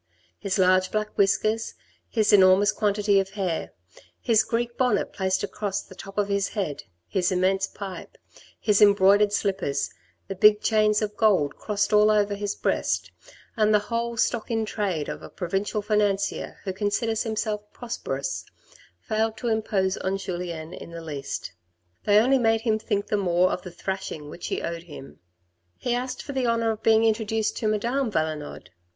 [0.39, 1.75] His large black whiskers,
[2.09, 3.71] his enormous quantity of hair,
[4.19, 8.17] his Greek bonnet placed across the top of his head, his immense pipe,
[8.59, 9.91] his embroidered slippers,
[10.27, 13.11] the big chains of gold crossed all over his breast,
[13.55, 18.43] and the whole stock in trade of a provincial financier who considers himself prosper ous,
[19.01, 21.53] failed to impose on Julien in the least;
[22.05, 23.69] They only MANNERS OF PROCEDURE IN 1830 145 made him think the more of the
[23.69, 25.19] thrashing which he owed him.
[25.77, 28.69] He asked for the honour of being introduced to Madame Valenod.